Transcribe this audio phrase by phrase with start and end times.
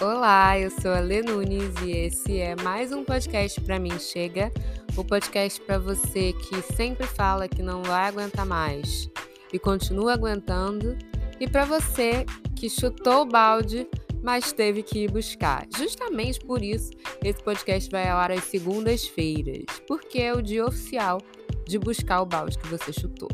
[0.00, 4.50] Olá, eu sou a Lê Nunes e esse é mais um podcast para mim chega,
[4.96, 9.10] o podcast para você que sempre fala que não vai aguentar mais
[9.52, 10.96] e continua aguentando,
[11.38, 12.24] e para você
[12.56, 13.86] que chutou o balde,
[14.22, 15.66] mas teve que ir buscar.
[15.76, 21.20] Justamente por isso, esse podcast vai ao ar às segundas-feiras, porque é o dia oficial
[21.66, 23.28] de buscar o balde que você chutou.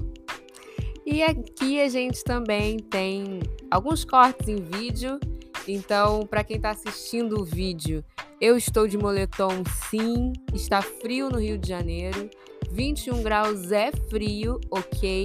[1.06, 3.38] E aqui a gente também tem
[3.70, 5.20] alguns cortes em vídeo
[5.68, 8.04] então, para quem está assistindo o vídeo,
[8.40, 12.30] eu estou de moletom sim, está frio no Rio de Janeiro,
[12.70, 15.24] 21 graus é frio, ok?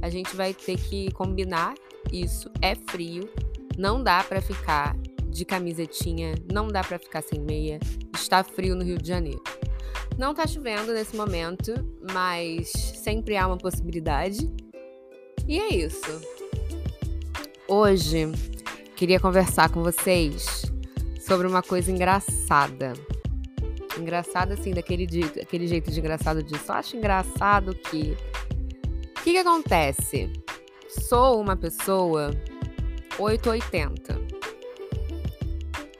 [0.00, 1.74] A gente vai ter que combinar
[2.12, 3.28] isso, é frio,
[3.76, 4.96] não dá para ficar
[5.28, 7.78] de camisetinha, não dá para ficar sem meia,
[8.14, 9.42] está frio no Rio de Janeiro.
[10.16, 11.72] Não tá chovendo nesse momento,
[12.12, 14.48] mas sempre há uma possibilidade.
[15.48, 16.20] E é isso.
[17.66, 18.30] Hoje
[18.94, 20.64] queria conversar com vocês
[21.20, 22.92] sobre uma coisa engraçada.
[23.98, 28.16] Engraçada, assim, daquele, daquele jeito de engraçado de só acho engraçado que.
[29.18, 30.30] O que, que acontece?
[31.08, 32.30] Sou uma pessoa
[33.18, 34.20] 880.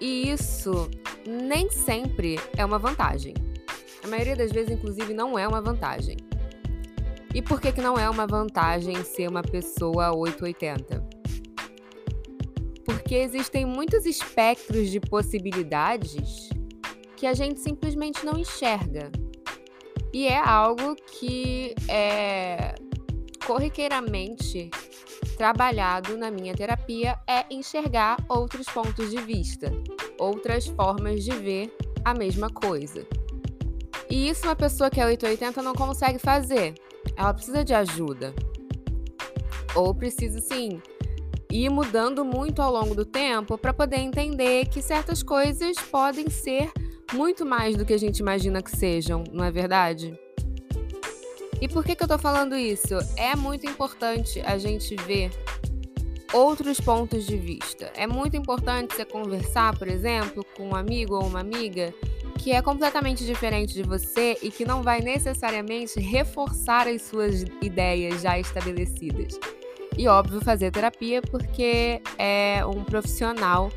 [0.01, 0.91] E isso
[1.27, 3.35] nem sempre é uma vantagem.
[4.03, 6.17] A maioria das vezes, inclusive, não é uma vantagem.
[7.35, 11.04] E por que, que não é uma vantagem ser uma pessoa 880?
[13.15, 16.49] Porque existem muitos espectros de possibilidades
[17.17, 19.13] que a gente simplesmente não enxerga.
[20.13, 22.75] E é algo que é
[23.47, 24.69] corriqueiramente
[25.37, 29.71] trabalhado na minha terapia é enxergar outros pontos de vista,
[30.19, 31.73] outras formas de ver
[32.05, 33.07] a mesma coisa.
[34.11, 36.75] E isso uma pessoa que é 880 não consegue fazer.
[37.17, 38.35] Ela precisa de ajuda.
[39.77, 40.83] Ou precisa, sim,
[41.55, 46.69] ir mudando muito ao longo do tempo para poder entender que certas coisas podem ser
[47.13, 50.19] muito mais do que a gente imagina que sejam, não é verdade?
[51.61, 52.95] E por que, que eu tô falando isso?
[53.17, 55.31] É muito importante a gente ver
[56.33, 57.93] outros pontos de vista.
[57.95, 61.95] É muito importante você conversar, por exemplo, com um amigo ou uma amiga
[62.41, 68.23] que é completamente diferente de você e que não vai necessariamente reforçar as suas ideias
[68.23, 69.39] já estabelecidas.
[69.97, 73.71] E óbvio, fazer terapia porque é um profissional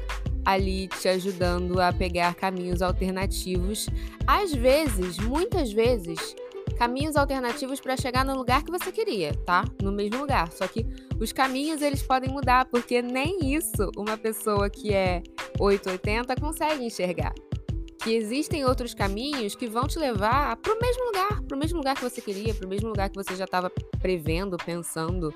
[0.43, 3.87] ali te ajudando a pegar caminhos alternativos.
[4.25, 6.35] Às vezes, muitas vezes,
[6.77, 9.65] caminhos alternativos para chegar no lugar que você queria, tá?
[9.81, 10.51] No mesmo lugar.
[10.51, 10.85] Só que
[11.19, 15.21] os caminhos eles podem mudar, porque nem isso uma pessoa que é
[15.59, 17.33] 880 consegue enxergar.
[18.01, 21.77] Que existem outros caminhos que vão te levar para o mesmo lugar, para o mesmo
[21.79, 25.33] lugar que você queria, para o mesmo lugar que você já estava prevendo, pensando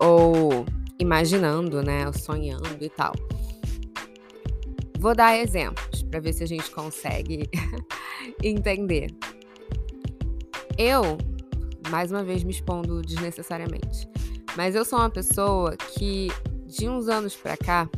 [0.00, 0.64] ou
[0.98, 3.12] imaginando, né, sonhando e tal.
[4.98, 7.48] Vou dar exemplos para ver se a gente consegue
[8.42, 9.10] entender.
[10.76, 11.18] Eu,
[11.90, 14.08] mais uma vez me expondo desnecessariamente,
[14.56, 16.28] mas eu sou uma pessoa que
[16.66, 17.88] de uns anos para cá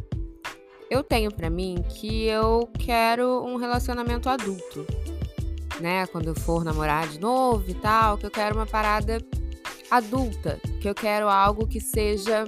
[0.91, 4.85] eu tenho para mim que eu quero um relacionamento adulto,
[5.81, 6.07] né?
[6.09, 9.19] Quando eu for namorar de novo e tal, que eu quero uma parada
[9.91, 12.45] adulta, que eu quero algo que seja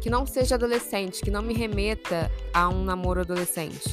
[0.00, 3.88] que não seja adolescente, que não me remeta a um namoro adolescente,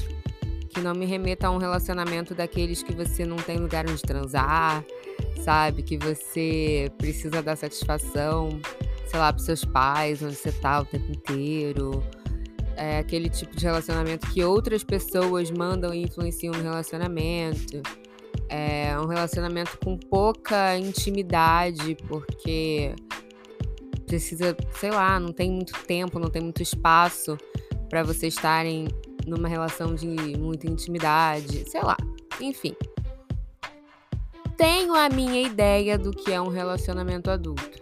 [0.69, 4.83] que não me remeta a um relacionamento daqueles que você não tem lugar onde transar,
[5.41, 5.83] sabe?
[5.83, 8.59] Que você precisa dar satisfação,
[9.07, 12.03] sei lá, pros seus pais, onde você tá o tempo inteiro.
[12.75, 17.81] É aquele tipo de relacionamento que outras pessoas mandam e influenciam no relacionamento.
[18.53, 22.93] É um relacionamento com pouca intimidade, porque
[24.05, 27.37] precisa, sei lá, não tem muito tempo, não tem muito espaço
[27.89, 28.89] para vocês estarem
[29.25, 30.05] numa relação de
[30.37, 31.95] muita intimidade, sei lá.
[32.41, 32.75] Enfim.
[34.57, 37.81] Tenho a minha ideia do que é um relacionamento adulto.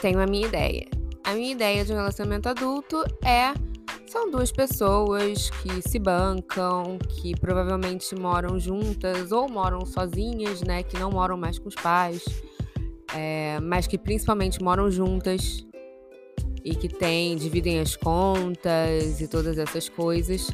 [0.00, 0.88] Tenho a minha ideia.
[1.22, 3.52] A minha ideia de um relacionamento adulto é
[4.14, 10.84] são duas pessoas que se bancam, que provavelmente moram juntas ou moram sozinhas, né?
[10.84, 12.24] Que não moram mais com os pais,
[13.12, 15.66] é, mas que principalmente moram juntas
[16.64, 20.46] e que tem, dividem as contas e todas essas coisas,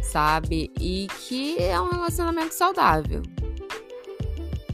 [0.00, 0.70] sabe?
[0.78, 3.22] E que é um relacionamento saudável.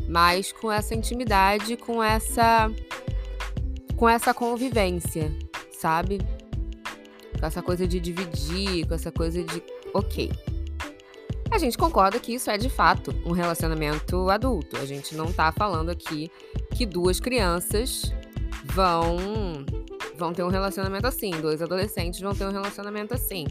[0.07, 2.71] Mas com essa intimidade, com essa
[3.97, 5.35] com essa convivência,
[5.73, 6.19] sabe?
[7.41, 9.63] Com essa coisa de dividir, com essa coisa de
[9.95, 10.31] ok.
[11.51, 14.77] A gente concorda que isso é de fato um relacionamento adulto.
[14.77, 16.31] A gente não tá falando aqui
[16.77, 18.13] que duas crianças
[18.65, 19.17] vão
[20.17, 23.47] vão ter um relacionamento assim, dois adolescentes vão ter um relacionamento assim,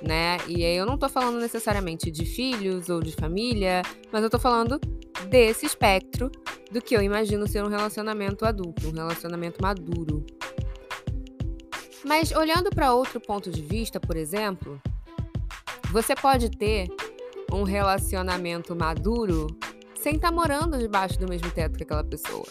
[0.00, 0.38] né?
[0.46, 3.82] E aí eu não tô falando necessariamente de filhos ou de família,
[4.12, 4.80] mas eu tô falando
[5.28, 6.30] desse espectro
[6.70, 10.24] do que eu imagino ser um relacionamento adulto, um relacionamento maduro.
[12.04, 14.80] Mas olhando para outro ponto de vista, por exemplo,
[15.90, 16.88] você pode ter
[17.52, 19.46] um relacionamento maduro
[19.94, 22.44] sem estar tá morando debaixo do mesmo teto que aquela pessoa.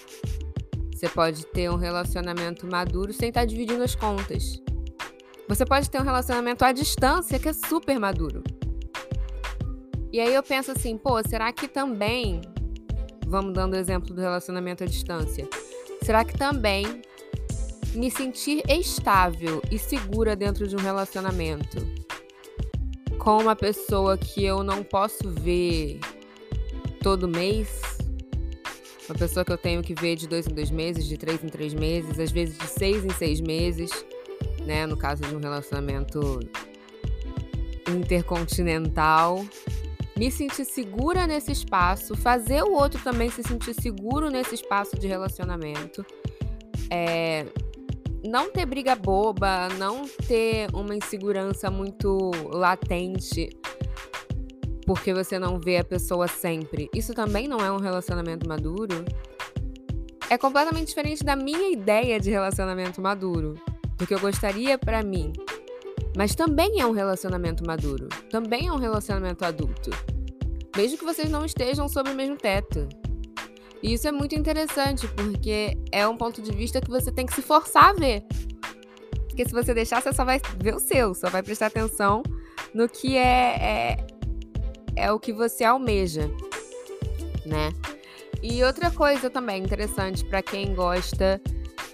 [0.91, 4.61] Você pode ter um relacionamento maduro sem estar tá dividindo as contas.
[5.47, 8.43] Você pode ter um relacionamento à distância que é super maduro.
[10.11, 12.41] E aí eu penso assim, pô, será que também,
[13.27, 15.47] vamos dando o exemplo do relacionamento à distância,
[16.01, 17.01] será que também
[17.95, 21.85] me sentir estável e segura dentro de um relacionamento
[23.19, 25.99] com uma pessoa que eu não posso ver
[27.01, 27.81] todo mês,
[29.07, 31.47] uma pessoa que eu tenho que ver de dois em dois meses, de três em
[31.47, 33.91] três meses, às vezes de seis em seis meses,
[34.65, 34.85] né?
[34.85, 36.39] No caso de um relacionamento
[37.89, 39.45] intercontinental.
[40.15, 45.07] Me sentir segura nesse espaço, fazer o outro também se sentir seguro nesse espaço de
[45.07, 46.05] relacionamento.
[46.89, 47.45] É,
[48.23, 53.49] não ter briga boba, não ter uma insegurança muito latente
[54.85, 56.89] porque você não vê a pessoa sempre.
[56.93, 59.05] Isso também não é um relacionamento maduro?
[60.29, 63.55] É completamente diferente da minha ideia de relacionamento maduro,
[63.97, 65.31] do que eu gostaria para mim.
[66.15, 69.89] Mas também é um relacionamento maduro, também é um relacionamento adulto.
[70.75, 72.87] Mesmo que vocês não estejam sob o mesmo teto.
[73.83, 77.35] E isso é muito interessante, porque é um ponto de vista que você tem que
[77.35, 78.23] se forçar a ver.
[79.27, 82.23] Porque se você deixar, você só vai ver o seu, só vai prestar atenção
[82.73, 83.97] no que é, é,
[84.95, 86.31] é o que você almeja,
[87.45, 87.73] né?
[88.41, 91.41] E outra coisa também interessante para quem gosta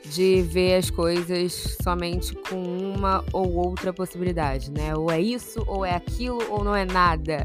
[0.06, 4.96] de ver as coisas somente com uma ou outra possibilidade, né?
[4.96, 7.44] Ou é isso, ou é aquilo, ou não é nada.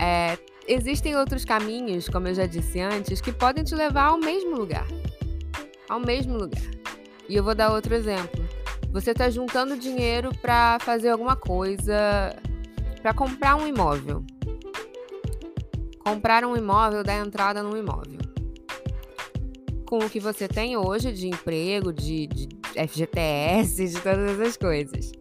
[0.00, 4.56] É, Existem outros caminhos, como eu já disse antes, que podem te levar ao mesmo
[4.56, 4.86] lugar.
[5.88, 6.62] Ao mesmo lugar.
[7.28, 8.42] E eu vou dar outro exemplo.
[8.90, 12.34] Você está juntando dinheiro para fazer alguma coisa,
[13.02, 14.24] para comprar um imóvel.
[15.98, 18.20] Comprar um imóvel, dar entrada num imóvel.
[19.86, 22.48] Com o que você tem hoje de emprego, de, de
[22.88, 25.12] FGTS, de todas essas coisas.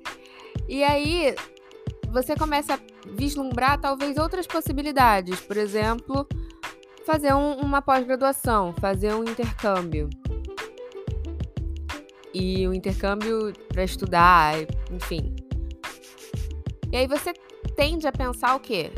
[0.70, 1.36] E aí,
[2.10, 5.40] você começa a vislumbrar talvez outras possibilidades.
[5.42, 6.28] Por exemplo,
[7.06, 10.10] fazer um, uma pós-graduação, fazer um intercâmbio.
[12.34, 14.56] E o um intercâmbio para estudar,
[14.92, 15.36] enfim.
[16.92, 17.34] E aí você
[17.76, 18.92] tende a pensar o quê?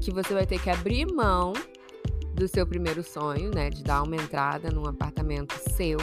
[0.00, 1.52] Que você vai ter que abrir mão
[2.34, 5.98] do seu primeiro sonho, né, de dar uma entrada num apartamento seu,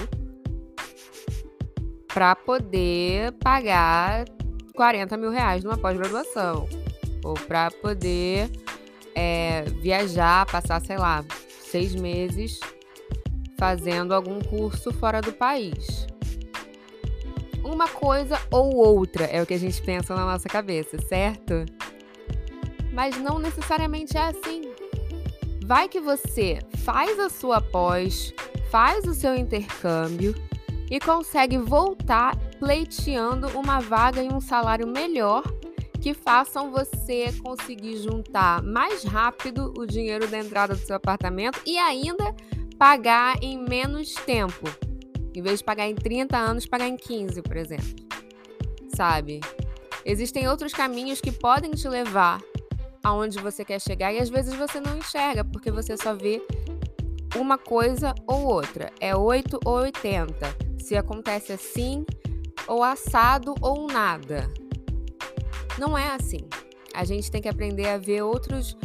[2.07, 4.25] para poder pagar
[4.75, 6.67] 40 mil reais numa pós-graduação
[7.25, 8.51] ou para poder
[9.15, 11.25] é, viajar, passar, sei lá,
[11.71, 12.59] seis meses
[13.57, 16.05] fazendo algum curso fora do país.
[17.63, 21.65] Uma coisa ou outra é o que a gente pensa na nossa cabeça, certo?
[22.93, 24.61] Mas não necessariamente é assim.
[25.65, 28.31] Vai que você faz a sua pós,
[28.69, 30.35] faz o seu intercâmbio
[30.91, 35.43] e consegue voltar pleiteando uma vaga e um salário melhor
[36.01, 41.77] que façam você conseguir juntar mais rápido o dinheiro da entrada do seu apartamento e
[41.77, 42.35] ainda
[42.77, 44.67] pagar em menos tempo.
[45.33, 47.95] Em vez de pagar em 30 anos, pagar em 15, por exemplo.
[48.95, 49.41] Sabe?
[50.05, 52.41] Existem outros caminhos que podem te levar
[53.03, 56.41] aonde você quer chegar e às vezes você não enxerga porque você só vê
[57.35, 58.91] uma coisa ou outra.
[58.99, 60.35] É 8 ou 80.
[60.79, 62.05] Se acontece assim,
[62.67, 64.49] ou assado ou nada.
[65.77, 66.47] Não é assim.
[66.93, 68.77] A gente tem que aprender a ver outros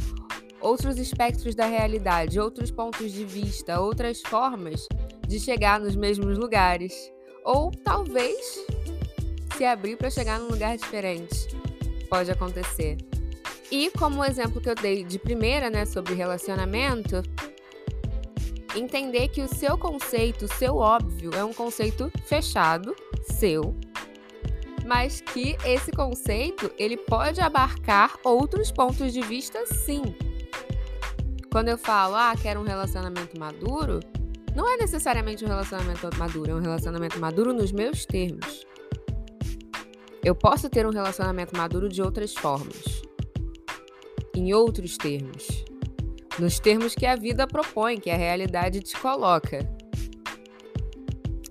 [0.61, 4.87] outros espectros da realidade, outros pontos de vista, outras formas
[5.27, 6.93] de chegar nos mesmos lugares,
[7.45, 8.67] ou talvez
[9.57, 11.49] se abrir para chegar num lugar diferente.
[12.09, 12.99] Pode acontecer.
[13.71, 17.23] E como o exemplo que eu dei de primeira, né, sobre relacionamento,
[18.75, 23.75] entender que o seu conceito, o seu óbvio, é um conceito fechado, seu,
[24.87, 30.03] mas que esse conceito ele pode abarcar outros pontos de vista sim.
[31.51, 34.01] Quando eu falo, ah, quero um relacionamento maduro,
[34.55, 38.67] não é necessariamente um relacionamento maduro, é um relacionamento maduro nos meus termos.
[40.23, 43.03] Eu posso ter um relacionamento maduro de outras formas,
[44.35, 45.65] em outros termos,
[46.39, 49.59] nos termos que a vida propõe, que a realidade te coloca.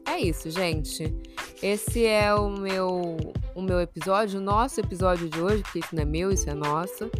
[0.05, 1.13] É isso, gente.
[1.61, 3.17] Esse é o meu,
[3.53, 6.53] o meu episódio, o nosso episódio de hoje, porque isso não é meu, isso é
[6.53, 7.11] nosso.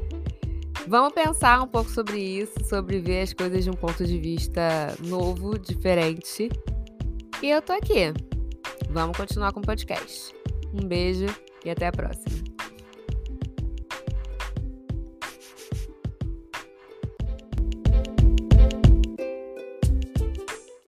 [0.88, 4.96] Vamos pensar um pouco sobre isso, sobre ver as coisas de um ponto de vista
[5.02, 6.50] novo, diferente.
[7.44, 8.14] E eu tô aqui.
[8.90, 10.34] Vamos continuar com o podcast.
[10.74, 11.28] Um beijo
[11.64, 12.49] e até a próxima.